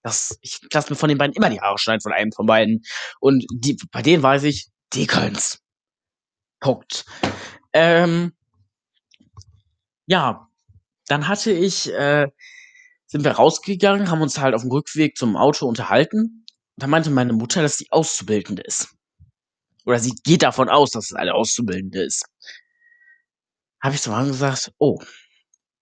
Das, 0.03 0.39
ich 0.41 0.61
lasse 0.73 0.91
mir 0.91 0.97
von 0.97 1.09
den 1.09 1.19
beiden 1.19 1.35
immer 1.35 1.51
die 1.51 1.61
Haare 1.61 1.79
schneiden, 1.79 2.01
von 2.01 2.13
einem 2.13 2.33
von 2.33 2.47
beiden. 2.47 2.83
Und 3.21 3.45
die, 3.53 3.77
bei 3.91 4.03
denen 4.03 4.23
weiß 4.23 4.45
ich, 4.45 4.69
die 4.93 5.07
können's. 5.07 5.59
Punkt. 6.61 7.05
Ähm, 7.73 8.33
ja, 10.07 10.49
dann 11.07 11.29
hatte 11.29 11.53
ich, 11.53 11.93
äh, 11.93 12.29
sind 13.07 13.25
wir 13.25 13.33
rausgegangen, 13.33 14.11
haben 14.11 14.23
uns 14.23 14.39
halt 14.39 14.55
auf 14.55 14.63
dem 14.63 14.71
Rückweg 14.71 15.17
zum 15.17 15.37
Auto 15.37 15.67
unterhalten. 15.67 16.40
Da 16.81 16.87
meinte 16.87 17.11
meine 17.11 17.35
Mutter, 17.35 17.61
dass 17.61 17.77
sie 17.77 17.87
Auszubildende 17.91 18.63
ist. 18.63 18.89
Oder 19.85 19.99
sie 19.99 20.15
geht 20.25 20.43
davon 20.43 20.71
aus, 20.71 20.91
dass 20.91 21.11
es 21.11 21.13
eine 21.13 21.35
Auszubildende 21.35 22.03
ist. 22.03 22.25
Habe 23.83 23.95
ich 23.95 24.01
so 24.01 24.13
gesagt, 24.13 24.73
oh, 24.79 24.99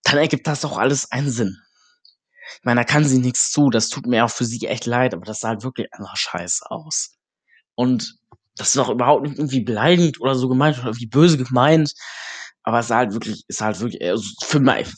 dann 0.02 0.18
ergibt 0.18 0.46
das 0.48 0.64
auch 0.64 0.76
alles 0.76 1.10
einen 1.12 1.30
Sinn. 1.30 1.56
Ich 2.58 2.64
meine, 2.64 2.80
da 2.80 2.84
kann 2.84 3.04
sie 3.04 3.18
nichts 3.20 3.52
zu, 3.52 3.70
das 3.70 3.90
tut 3.90 4.06
mir 4.06 4.24
auch 4.24 4.30
für 4.30 4.44
sie 4.44 4.66
echt 4.66 4.86
leid, 4.86 5.14
aber 5.14 5.24
das 5.24 5.40
sah 5.40 5.48
halt 5.48 5.62
wirklich 5.62 5.86
einfach 5.92 6.16
scheiße 6.16 6.68
aus. 6.68 7.16
Und 7.76 8.16
das 8.56 8.70
ist 8.70 8.78
auch 8.78 8.88
überhaupt 8.88 9.22
nicht 9.22 9.38
irgendwie 9.38 9.60
beleidigend 9.60 10.20
oder 10.20 10.34
so 10.34 10.48
gemeint 10.48 10.78
oder 10.78 10.88
irgendwie 10.88 11.06
böse 11.06 11.38
gemeint, 11.38 11.92
aber 12.64 12.80
es 12.80 12.88
sah 12.88 12.96
halt 12.96 13.12
wirklich, 13.12 13.44
ist 13.46 13.60
halt 13.60 13.78
wirklich, 13.78 14.02
also 14.02 14.24
für 14.42 14.58
mich. 14.58 14.92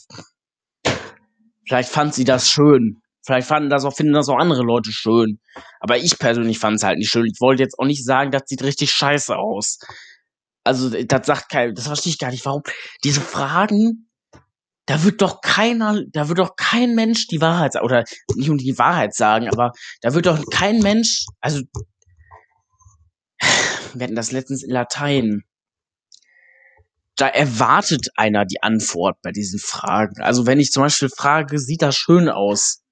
Vielleicht 1.67 1.91
fand 1.91 2.15
sie 2.15 2.25
das 2.25 2.49
schön. 2.49 3.03
Vielleicht 3.31 3.47
fanden 3.47 3.71
das 3.71 3.85
auch, 3.85 3.95
finden 3.95 4.13
das 4.13 4.29
auch 4.29 4.39
andere 4.39 4.65
Leute 4.65 4.91
schön. 4.91 5.39
Aber 5.79 5.97
ich 5.97 6.19
persönlich 6.19 6.59
fand 6.59 6.79
es 6.79 6.83
halt 6.83 6.99
nicht 6.99 7.11
schön. 7.11 7.27
Ich 7.27 7.41
wollte 7.41 7.63
jetzt 7.63 7.79
auch 7.79 7.85
nicht 7.85 8.05
sagen, 8.05 8.33
das 8.33 8.43
sieht 8.47 8.65
richtig 8.65 8.91
scheiße 8.91 9.37
aus. 9.37 9.79
Also, 10.65 10.91
das 10.91 11.27
sagt 11.29 11.49
kein, 11.49 11.77
das 11.77 11.87
verstehe 11.87 12.11
ich 12.11 12.19
gar 12.19 12.33
nicht. 12.33 12.45
Warum? 12.45 12.65
Diese 13.05 13.21
Fragen, 13.21 14.11
da 14.87 15.05
wird 15.05 15.23
doch 15.23 15.43
keiner, 15.43 16.03
da 16.09 16.29
wird 16.29 16.41
doch 16.41 16.57
kein 16.57 16.97
Mensch 16.97 17.29
die 17.29 17.41
Wahrheit 17.41 17.75
sagen, 17.75 17.85
oder 17.85 18.03
nicht 18.35 18.51
um 18.51 18.59
die 18.59 18.77
Wahrheit 18.79 19.15
sagen, 19.15 19.49
aber 19.49 19.71
da 20.01 20.13
wird 20.13 20.27
doch 20.27 20.43
kein 20.51 20.81
Mensch, 20.81 21.25
also, 21.41 21.61
wir 23.95 24.05
hatten 24.05 24.17
das 24.17 24.33
letztens 24.33 24.65
in 24.65 24.73
Latein. 24.73 25.45
Da 27.15 27.29
erwartet 27.29 28.09
einer 28.17 28.45
die 28.45 28.61
Antwort 28.61 29.19
bei 29.23 29.31
diesen 29.31 29.61
Fragen. 29.61 30.21
Also, 30.21 30.47
wenn 30.47 30.59
ich 30.59 30.73
zum 30.73 30.83
Beispiel 30.83 31.11
frage, 31.17 31.61
sieht 31.61 31.83
das 31.83 31.95
schön 31.95 32.29
aus? 32.29 32.83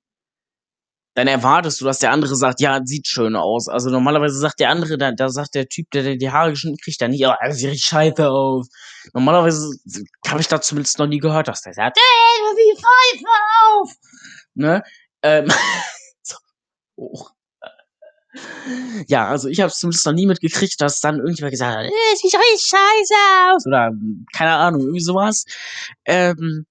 Dann 1.18 1.26
erwartest 1.26 1.80
du, 1.80 1.84
dass 1.84 1.98
der 1.98 2.12
andere 2.12 2.36
sagt, 2.36 2.60
ja, 2.60 2.80
sieht 2.84 3.08
schön 3.08 3.34
aus. 3.34 3.66
Also 3.66 3.90
normalerweise 3.90 4.38
sagt 4.38 4.60
der 4.60 4.70
andere, 4.70 4.96
da, 4.96 5.10
da 5.10 5.28
sagt 5.30 5.56
der 5.56 5.68
Typ, 5.68 5.90
der, 5.90 6.04
der 6.04 6.14
die 6.14 6.30
Haare 6.30 6.50
geschnitten 6.50 6.76
kriegt, 6.76 7.02
dann 7.02 7.10
nicht, 7.10 7.26
oh, 7.26 7.32
das 7.44 7.56
sieht 7.56 7.80
scheiße 7.80 8.30
aus. 8.30 8.68
Normalerweise 9.14 9.68
habe 10.28 10.40
ich 10.40 10.46
da 10.46 10.60
zumindest 10.60 10.96
noch 11.00 11.08
nie 11.08 11.18
gehört, 11.18 11.48
dass 11.48 11.62
der 11.62 11.74
sagt, 11.74 11.98
ey, 11.98 12.40
du 12.40 12.56
siehst 12.56 12.86
scheiße 12.86 13.24
auf. 13.66 13.92
Ne? 14.54 14.82
Ähm, 15.22 15.48
so. 16.22 16.36
oh. 16.94 17.26
Ja, 19.08 19.26
also 19.26 19.48
ich 19.48 19.60
habe 19.60 19.72
zumindest 19.72 20.06
noch 20.06 20.12
nie 20.12 20.26
mitgekriegt, 20.26 20.80
dass 20.80 21.00
dann 21.00 21.18
irgendjemand 21.18 21.50
gesagt 21.50 21.78
hat, 21.78 21.84
ey, 21.84 22.16
sieht 22.16 22.32
richtig 22.32 22.68
scheiße 22.68 23.14
aus. 23.56 23.66
Oder 23.66 23.90
keine 24.32 24.52
Ahnung, 24.52 24.82
irgendwie 24.82 25.00
sowas. 25.00 25.46
Ähm, 26.04 26.64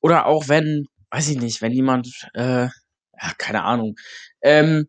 oder 0.00 0.26
auch 0.26 0.46
wenn, 0.46 0.86
weiß 1.10 1.30
ich 1.30 1.38
nicht, 1.38 1.62
wenn 1.62 1.72
jemand, 1.72 2.28
äh, 2.34 2.68
ja, 3.22 3.32
keine 3.38 3.64
Ahnung. 3.64 3.96
Ähm, 4.42 4.88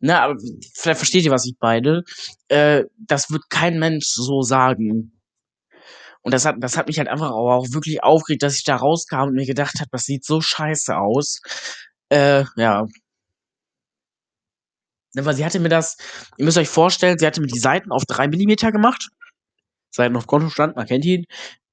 na, 0.00 0.22
aber 0.22 0.36
vielleicht 0.74 0.98
versteht 0.98 1.24
ihr, 1.24 1.30
was 1.30 1.46
ich 1.46 1.54
beide. 1.58 2.04
Äh, 2.48 2.84
das 2.98 3.30
wird 3.30 3.48
kein 3.48 3.78
Mensch 3.78 4.06
so 4.06 4.42
sagen. 4.42 5.12
Und 6.22 6.32
das 6.32 6.44
hat, 6.44 6.56
das 6.60 6.76
hat 6.76 6.86
mich 6.86 6.98
halt 6.98 7.08
einfach 7.08 7.30
auch 7.30 7.66
wirklich 7.72 8.02
aufgeregt, 8.02 8.42
dass 8.42 8.56
ich 8.56 8.64
da 8.64 8.76
rauskam 8.76 9.28
und 9.28 9.34
mir 9.34 9.46
gedacht 9.46 9.80
habe, 9.80 9.88
das 9.90 10.04
sieht 10.04 10.24
so 10.24 10.40
scheiße 10.40 10.96
aus. 10.96 11.40
Äh, 12.10 12.44
ja. 12.56 12.86
Aber 15.16 15.34
sie 15.34 15.44
hatte 15.44 15.60
mir 15.60 15.68
das, 15.68 15.96
ihr 16.36 16.44
müsst 16.44 16.58
euch 16.58 16.68
vorstellen, 16.68 17.18
sie 17.18 17.26
hatte 17.26 17.40
mir 17.40 17.48
die 17.48 17.58
Seiten 17.58 17.90
auf 17.92 18.04
drei 18.06 18.28
Millimeter 18.28 18.72
gemacht. 18.72 19.08
Seiten 19.90 20.16
auf 20.16 20.26
Kontostand, 20.26 20.76
man 20.76 20.86
kennt 20.86 21.04
ihn. 21.04 21.24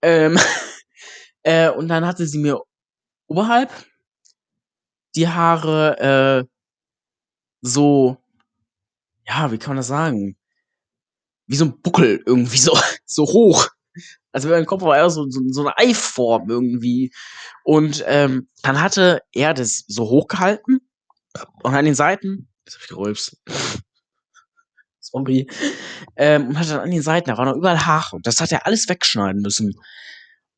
Ähm, 0.01 0.37
äh, 1.43 1.69
und 1.69 1.87
dann 1.89 2.05
hatte 2.05 2.25
sie 2.25 2.39
mir 2.39 2.59
oberhalb 3.27 3.71
die 5.15 5.27
Haare 5.27 6.45
äh, 6.45 6.49
so, 7.61 8.17
ja, 9.27 9.51
wie 9.51 9.57
kann 9.57 9.71
man 9.71 9.77
das 9.77 9.87
sagen? 9.87 10.37
Wie 11.47 11.55
so 11.55 11.65
ein 11.65 11.81
Buckel 11.81 12.23
irgendwie 12.25 12.57
so, 12.59 12.77
so 13.05 13.23
hoch. 13.23 13.67
Also 14.31 14.49
mein 14.49 14.65
Kopf 14.65 14.83
war 14.83 14.95
eher 14.95 15.09
so, 15.09 15.27
so, 15.29 15.41
so 15.49 15.61
eine 15.61 15.77
Eiform 15.77 16.49
irgendwie. 16.49 17.11
Und 17.63 18.03
ähm, 18.07 18.47
dann 18.61 18.79
hatte 18.81 19.21
er 19.33 19.53
das 19.53 19.83
so 19.87 20.03
hochgehalten 20.09 20.79
und 21.63 21.75
an 21.75 21.85
den 21.85 21.95
Seiten, 21.95 22.49
jetzt 22.65 22.75
hab 22.75 22.81
ich 22.83 22.89
gerülpst. 22.89 23.37
Sorry. 24.99 25.47
Ähm, 26.15 26.49
und 26.49 26.59
hatte 26.59 26.69
dann 26.69 26.81
an 26.81 26.91
den 26.91 27.01
Seiten, 27.01 27.29
da 27.29 27.37
waren 27.37 27.47
noch 27.47 27.55
überall 27.55 27.85
Haare. 27.85 28.15
Und 28.15 28.27
das 28.27 28.39
hat 28.39 28.51
er 28.51 28.67
alles 28.67 28.87
wegschneiden 28.87 29.41
müssen. 29.41 29.73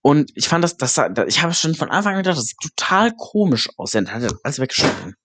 Und 0.01 0.31
ich 0.35 0.47
fand 0.47 0.63
das, 0.63 0.77
das, 0.77 0.95
das 0.95 1.27
ich 1.27 1.41
habe 1.41 1.53
schon 1.53 1.75
von 1.75 1.91
Anfang 1.91 2.13
an 2.13 2.23
gedacht, 2.23 2.37
das 2.37 2.45
sieht 2.45 2.57
total 2.59 3.15
komisch 3.15 3.69
aus. 3.77 3.91
Dann 3.91 4.11
hat 4.11 4.23
er 4.23 4.31
alles 4.43 4.59
weggeschnitten. 4.59 5.15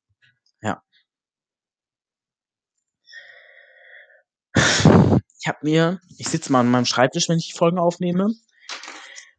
Ja. 0.61 0.83
Ich 5.39 5.49
habe 5.49 5.59
mir, 5.63 6.01
ich 6.19 6.29
sitze 6.29 6.53
mal 6.53 6.61
an 6.61 6.71
meinem 6.71 6.85
Schreibtisch, 6.85 7.29
wenn 7.29 7.39
ich 7.39 7.53
die 7.53 7.59
Folgen 7.59 7.79
aufnehme. 7.79 8.35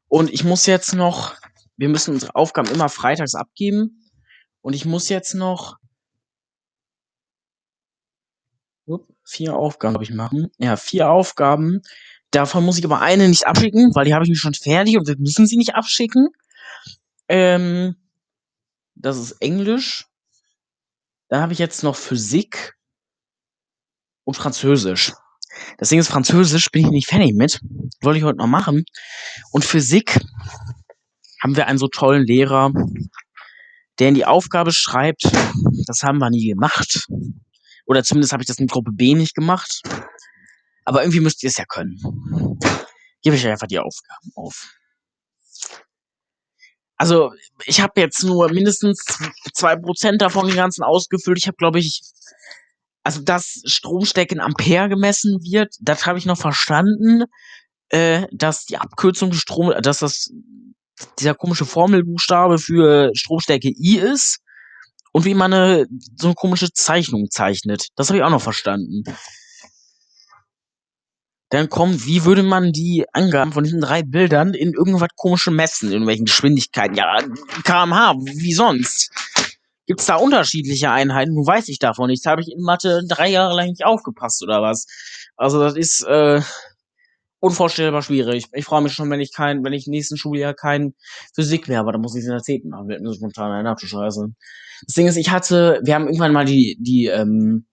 Und 0.08 0.32
ich 0.32 0.44
muss 0.44 0.66
jetzt 0.66 0.96
noch, 0.96 1.36
wir 1.76 1.90
müssen 1.90 2.14
unsere 2.14 2.36
Aufgaben 2.36 2.70
immer 2.70 2.90
freitags 2.90 3.36
abgeben. 3.36 4.10
Und 4.62 4.74
ich 4.74 4.86
muss 4.86 5.10
jetzt 5.10 5.34
noch 5.36 5.78
vier 9.24 9.56
Aufgaben, 9.56 9.94
glaube 9.94 10.06
ich, 10.06 10.12
machen. 10.12 10.50
Ja, 10.58 10.78
vier 10.78 11.10
Aufgaben 11.10 11.82
Davon 12.32 12.66
muss 12.66 12.78
ich 12.78 12.86
aber 12.86 13.02
eine 13.02 13.28
nicht 13.28 13.48
abschicken, 13.48 13.92
weil 13.96 14.06
die 14.06 14.14
habe 14.14 14.24
ich 14.24 14.30
mir 14.30 14.36
schon 14.36 14.54
fertig 14.54 14.98
und 14.98 15.08
wir 15.08 15.18
müssen 15.18 15.48
sie 15.48 15.58
nicht 15.58 15.76
abschicken. 15.76 16.28
Ähm, 17.30 17.96
das 18.96 19.18
ist 19.18 19.32
Englisch. 19.42 20.06
Dann 21.30 21.42
habe 21.42 21.54
ich 21.54 21.60
jetzt 21.60 21.84
noch 21.84 21.96
Physik 21.96 22.76
und 24.24 24.36
Französisch. 24.36 25.14
Das 25.78 25.90
Ding 25.90 26.00
ist, 26.00 26.10
Französisch 26.10 26.70
bin 26.72 26.86
ich 26.86 26.92
nicht 26.92 27.08
fertig 27.08 27.34
mit. 27.34 27.60
Wollte 28.02 28.20
ich 28.20 28.24
heute 28.24 28.38
noch 28.38 28.48
machen. 28.48 28.86
Und 29.52 29.66
Physik 29.66 30.20
haben 31.42 31.56
wir 31.56 31.68
einen 31.68 31.80
so 31.80 31.88
tollen 31.88 32.26
Lehrer, 32.26 32.72
der 34.00 34.10
in 34.10 34.16
die 34.16 34.26
Aufgabe 34.26 34.72
schreibt, 34.72 35.24
das 35.86 36.04
haben 36.04 36.20
wir 36.20 36.30
nie 36.30 36.48
gemacht. 36.48 37.08
Oder 37.86 38.04
zumindest 38.04 38.34
habe 38.34 38.44
ich 38.44 38.48
das 38.48 38.60
in 38.60 38.68
Gruppe 38.68 38.92
B 38.92 39.16
nicht 39.16 39.34
gemacht. 39.34 39.82
Aber 40.88 41.02
irgendwie 41.02 41.20
müsst 41.20 41.44
ihr 41.44 41.50
es 41.50 41.58
ja 41.58 41.66
können. 41.66 42.00
Gebe 43.22 43.36
ich 43.36 43.46
einfach 43.46 43.68
die 43.68 43.78
Aufgaben 43.78 44.32
auf. 44.36 44.74
Also, 46.96 47.34
ich 47.66 47.82
habe 47.82 48.00
jetzt 48.00 48.24
nur 48.24 48.50
mindestens 48.54 49.04
zwei 49.54 49.76
Prozent 49.76 50.22
davon 50.22 50.48
den 50.48 50.56
ganzen 50.56 50.84
ausgefüllt. 50.84 51.40
Ich 51.40 51.48
habe, 51.48 51.58
glaube 51.58 51.80
ich, 51.80 52.04
also 53.04 53.22
dass 53.22 53.62
Stromstecken 53.66 54.40
Ampere 54.40 54.88
gemessen 54.88 55.42
wird, 55.42 55.76
das 55.82 56.06
habe 56.06 56.20
ich 56.20 56.26
noch 56.26 56.38
verstanden. 56.38 57.26
Äh, 57.90 58.28
dass 58.32 58.64
die 58.64 58.78
Abkürzung 58.78 59.34
Strom, 59.34 59.74
dass 59.82 60.00
das 60.00 60.32
dieser 61.20 61.36
komische 61.36 61.66
Formelbuchstabe 61.66 62.60
für 62.60 63.12
Stromstärke 63.14 63.70
I 63.70 63.98
ist 63.98 64.40
und 65.12 65.26
wie 65.26 65.34
man 65.34 65.52
eine 65.52 65.86
so 66.16 66.28
eine 66.28 66.36
komische 66.36 66.72
Zeichnung 66.72 67.28
zeichnet. 67.30 67.88
Das 67.98 68.08
habe 68.08 68.20
ich 68.20 68.24
auch 68.24 68.30
noch 68.30 68.42
verstanden. 68.42 69.04
Dann 71.50 71.70
kommt, 71.70 72.06
wie 72.06 72.26
würde 72.26 72.44
man 72.44 72.74
die 72.74 73.06
Angaben 73.14 73.54
von 73.54 73.64
diesen 73.64 73.80
drei 73.80 74.04
Bildern 74.04 74.54
in 74.54 74.74
irgendwas 74.74 75.10
komische 75.16 75.52
messen, 75.52 75.88
in 75.88 75.94
irgendwelchen 75.94 76.26
Geschwindigkeiten? 76.26 76.96
Ja, 76.96 77.20
kmh, 77.64 78.16
wie 78.20 78.54
sonst? 78.54 79.12
Gibt's 79.86 80.06
da 80.06 80.16
unterschiedliche 80.16 80.92
Einheiten? 80.92 81.34
Nun 81.34 81.48
weiß 81.48 81.70
ich 81.70 81.80
davon 81.80 82.10
nichts. 82.10 82.26
Habe 82.26 82.42
ich 82.42 82.52
in 82.52 82.62
Mathe 82.62 83.04
drei 83.08 83.30
Jahre 83.30 83.56
lang 83.56 83.70
nicht 83.70 83.86
aufgepasst 83.86 84.44
oder 84.44 84.62
was? 84.62 84.86
Also 85.38 85.62
das 85.62 85.78
ist 85.78 86.02
äh, 86.06 86.42
unvorstellbar 87.40 88.02
schwierig. 88.02 88.48
Ich 88.52 88.66
freue 88.66 88.82
mich 88.82 88.92
schon, 88.92 89.10
wenn 89.10 89.22
ich 89.22 89.34
kein, 89.34 89.64
wenn 89.64 89.72
ich 89.72 89.88
nächsten 89.88 90.18
Schuljahr 90.18 90.54
kein 90.54 90.94
Physik 91.34 91.70
mehr, 91.70 91.80
aber 91.80 91.94
da 91.94 92.00
muss 92.00 92.16
ich 92.16 92.22
es 92.22 92.26
in 92.26 92.32
der 92.32 92.42
zehnten 92.42 92.70
machen. 92.70 92.90
Wird 92.90 93.02
mir 93.02 93.14
spontan 93.14 93.66
ein 93.66 93.78
Scheiße. 93.78 94.28
Das 94.86 94.94
Ding 94.94 95.08
ist, 95.08 95.16
ich 95.16 95.30
hatte, 95.30 95.80
wir 95.84 95.96
haben 95.96 96.08
irgendwann 96.08 96.34
mal 96.34 96.46
die, 96.46 96.78
die, 96.82 97.06
ähm, 97.06 97.66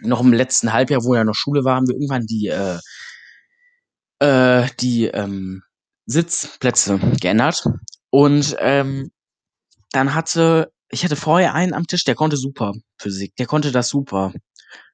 noch 0.00 0.20
im 0.20 0.32
letzten 0.32 0.72
Halbjahr, 0.72 1.04
wo 1.04 1.14
ja 1.14 1.24
noch 1.24 1.34
Schule 1.34 1.64
war, 1.64 1.76
haben 1.76 1.88
wir 1.88 1.94
irgendwann 1.94 2.26
die, 2.26 2.48
äh, 2.48 2.78
äh, 4.20 4.68
die 4.80 5.06
ähm, 5.06 5.62
Sitzplätze 6.06 6.98
geändert. 7.20 7.64
Und 8.10 8.56
ähm, 8.60 9.10
dann 9.92 10.14
hatte, 10.14 10.72
ich 10.90 11.04
hatte 11.04 11.16
vorher 11.16 11.54
einen 11.54 11.74
am 11.74 11.86
Tisch, 11.86 12.04
der 12.04 12.14
konnte 12.14 12.36
super 12.36 12.72
Physik, 12.98 13.36
der 13.36 13.46
konnte 13.46 13.72
das 13.72 13.88
super. 13.88 14.32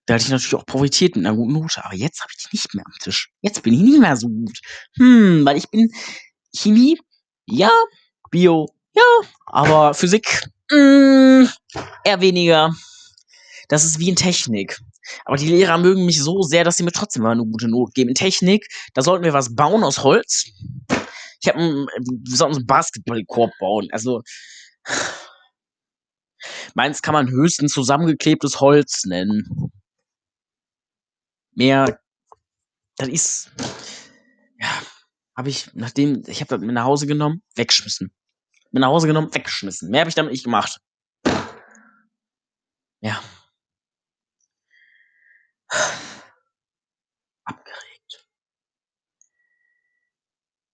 Da 0.06 0.14
hatte 0.14 0.24
ich 0.24 0.30
natürlich 0.30 0.54
auch 0.54 0.66
profitiert 0.66 1.16
mit 1.16 1.24
einer 1.24 1.36
guten 1.36 1.54
Note, 1.54 1.82
aber 1.84 1.94
jetzt 1.94 2.20
habe 2.20 2.30
ich 2.36 2.44
die 2.44 2.56
nicht 2.56 2.74
mehr 2.74 2.84
am 2.84 2.92
Tisch. 3.00 3.30
Jetzt 3.40 3.62
bin 3.62 3.72
ich 3.72 3.80
nicht 3.80 4.00
mehr 4.00 4.16
so 4.16 4.28
gut. 4.28 4.58
Hm, 4.96 5.44
weil 5.44 5.56
ich 5.56 5.70
bin 5.70 5.90
Chemie, 6.54 6.98
ja, 7.46 7.70
Bio, 8.30 8.66
ja, 8.94 9.02
aber 9.46 9.94
Physik, 9.94 10.44
mh, 10.70 10.76
hm, 10.76 11.48
eher 12.04 12.20
weniger. 12.20 12.74
Das 13.68 13.84
ist 13.84 13.98
wie 13.98 14.10
in 14.10 14.16
Technik. 14.16 14.78
Aber 15.24 15.36
die 15.36 15.48
Lehrer 15.48 15.78
mögen 15.78 16.04
mich 16.04 16.22
so 16.22 16.42
sehr, 16.42 16.64
dass 16.64 16.76
sie 16.76 16.82
mir 16.82 16.92
trotzdem 16.92 17.22
mal 17.22 17.32
eine 17.32 17.44
gute 17.44 17.68
Note 17.68 17.92
geben. 17.92 18.10
In 18.10 18.14
Technik, 18.14 18.66
da 18.94 19.02
sollten 19.02 19.24
wir 19.24 19.32
was 19.32 19.54
bauen 19.54 19.84
aus 19.84 20.02
Holz. 20.02 20.46
Ich 21.40 21.48
habe 21.48 21.58
wir 21.58 22.36
sollten 22.36 22.56
einen 22.56 22.66
Basketballkorb 22.66 23.52
bauen. 23.58 23.88
Also 23.92 24.22
meins 26.74 27.02
kann 27.02 27.12
man 27.14 27.30
höchstens 27.30 27.72
zusammengeklebtes 27.72 28.60
Holz 28.60 29.04
nennen. 29.04 29.70
Mehr, 31.52 32.00
das 32.96 33.08
ist, 33.08 33.50
ja, 34.58 34.82
habe 35.36 35.48
ich, 35.48 35.70
nachdem, 35.74 36.22
ich 36.26 36.40
habe 36.40 36.48
das 36.48 36.60
mit 36.60 36.74
nach 36.74 36.84
Hause 36.84 37.06
genommen, 37.06 37.42
weggeschmissen. 37.54 38.12
Mit 38.70 38.80
nach 38.80 38.88
Hause 38.88 39.06
genommen, 39.06 39.34
weggeschmissen. 39.34 39.90
Mehr 39.90 40.00
habe 40.00 40.08
ich 40.08 40.14
damit 40.14 40.32
nicht 40.32 40.44
gemacht. 40.44 40.80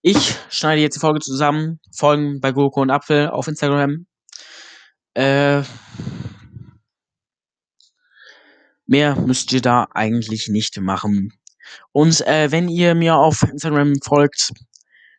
Ich 0.03 0.37
schneide 0.49 0.81
jetzt 0.81 0.95
die 0.95 1.01
Folge 1.01 1.21
zusammen. 1.21 1.79
Folgen 1.95 2.41
bei 2.41 2.53
Gurke 2.53 2.81
und 2.81 2.91
Apfel 2.91 3.29
auf 3.29 3.49
Instagram. 3.49 4.07
Äh, 5.13 5.63
mehr 8.87 9.17
müsst 9.17 9.53
ihr 9.53 9.61
da 9.61 9.89
eigentlich 9.93 10.49
nicht 10.49 10.81
machen. 10.81 11.33
Und 11.93 12.27
äh, 12.27 12.51
wenn 12.51 12.69
ihr 12.69 12.95
mir 12.95 13.17
auf 13.17 13.43
Instagram 13.43 13.95
folgt, 14.03 14.53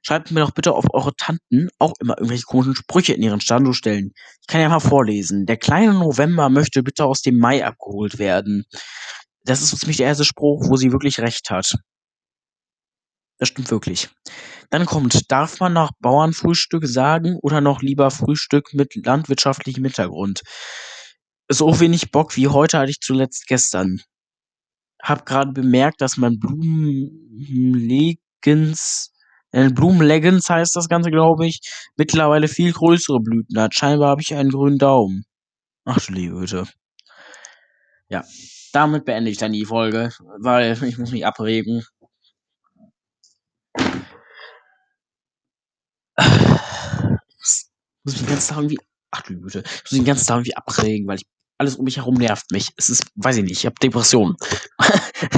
schreibt 0.02 0.32
mir 0.32 0.40
doch 0.40 0.52
bitte 0.52 0.74
auf 0.74 0.86
eure 0.94 1.16
Tanten 1.16 1.70
auch 1.78 1.94
immer 2.00 2.18
irgendwelche 2.18 2.46
komischen 2.46 2.76
Sprüche 2.76 3.14
in 3.14 3.22
ihren 3.22 3.40
Standort 3.40 3.76
stellen. 3.76 4.14
Ich 4.42 4.48
kann 4.48 4.62
ja 4.62 4.70
mal 4.70 4.80
vorlesen. 4.80 5.46
Der 5.46 5.58
kleine 5.58 5.94
November 5.94 6.50
möchte 6.50 6.82
bitte 6.82 7.06
aus 7.06 7.22
dem 7.22 7.38
Mai 7.38 7.64
abgeholt 7.64 8.18
werden. 8.18 8.66
Das 9.46 9.62
ist 9.62 9.78
ziemlich 9.78 9.98
der 9.98 10.08
erste 10.08 10.26
Spruch, 10.26 10.68
wo 10.68 10.76
sie 10.76 10.92
wirklich 10.92 11.20
recht 11.20 11.52
hat. 11.52 11.76
Das 13.42 13.50
stimmt 13.50 13.72
wirklich. 13.72 14.10
Dann 14.70 14.86
kommt, 14.86 15.32
darf 15.32 15.60
man 15.60 15.74
noch 15.74 15.90
Bauernfrühstück 16.00 16.86
sagen 16.86 17.40
oder 17.42 17.60
noch 17.60 17.82
lieber 17.82 18.12
Frühstück 18.12 18.76
mit 18.76 18.94
landwirtschaftlichem 19.04 19.84
Hintergrund? 19.84 20.44
So 21.50 21.80
wenig 21.80 22.12
Bock 22.12 22.38
wie 22.38 22.50
heute 22.50 22.78
hatte 22.78 22.92
ich 22.92 23.00
zuletzt 23.00 23.48
gestern. 23.48 24.00
Hab 25.02 25.26
gerade 25.26 25.54
bemerkt, 25.54 26.02
dass 26.02 26.18
mein 26.18 26.38
Blumenlegens, 26.38 29.12
äh, 29.50 29.72
Blumenleggings 29.72 30.48
heißt 30.48 30.76
das 30.76 30.88
Ganze, 30.88 31.10
glaube 31.10 31.48
ich, 31.48 31.62
mittlerweile 31.98 32.48
viel 32.48 32.74
größere 32.74 33.22
Blüten 33.22 33.60
hat. 33.60 33.74
Scheinbar 33.74 34.10
habe 34.10 34.22
ich 34.22 34.36
einen 34.36 34.52
grünen 34.52 34.78
Daumen. 34.78 35.26
Ach 35.84 36.00
du 36.00 36.14
liebe 36.14 36.36
Güte. 36.36 36.68
Ja, 38.08 38.24
damit 38.72 39.06
beende 39.06 39.32
ich 39.32 39.40
dann 39.40 39.52
die 39.52 39.66
Folge, 39.66 40.12
weil 40.38 40.78
ich 40.84 41.00
muss 41.00 41.12
mich 41.12 41.26
abregen. 41.26 41.84
Muss 48.04 48.14
mich 48.14 48.24
den 48.24 48.30
ganzen 48.30 48.50
Tag 48.50 48.58
irgendwie, 48.58 48.80
ach 49.12 49.22
du 49.22 49.40
Güte, 49.40 49.60
muss 49.60 49.92
mich 49.92 50.02
den 50.02 50.06
ganzen 50.06 50.28
Tag 50.28 50.38
irgendwie 50.38 50.56
abregen, 50.56 51.08
weil 51.08 51.18
ich, 51.18 51.26
alles 51.58 51.76
um 51.76 51.86
mich 51.86 51.98
herum 51.98 52.16
nervt 52.16 52.50
mich. 52.52 52.70
Es 52.76 52.90
ist, 52.90 53.06
weiß 53.16 53.38
ich 53.38 53.44
nicht, 53.44 53.60
ich 53.60 53.66
habe 53.66 53.76
Depressionen. 53.82 54.36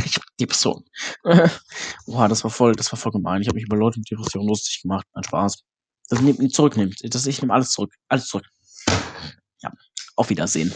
ich 0.05 0.15
habe 0.15 0.25
Depressionen. 0.39 0.85
Boah, 2.05 2.29
das 2.29 2.43
war 2.45 2.51
voll, 2.51 2.73
das 2.75 2.91
war 2.93 2.97
voll 2.97 3.11
gemein. 3.11 3.41
Ich 3.41 3.47
habe 3.49 3.55
mich 3.55 3.65
über 3.65 3.75
Leute 3.75 3.99
mit 3.99 4.09
Depressionen 4.09 4.47
lustig 4.47 4.81
gemacht. 4.83 5.05
Mein 5.13 5.23
Spaß. 5.25 5.63
Das 6.09 6.21
nimmt 6.21 6.53
zurücknimmt. 6.53 6.97
Das, 7.13 7.25
ich 7.25 7.41
nehme 7.41 7.53
alles 7.53 7.71
zurück. 7.71 7.93
Alles 8.07 8.27
zurück. 8.27 8.45
Ja. 9.61 9.71
Auf 10.15 10.29
Wiedersehen. 10.29 10.73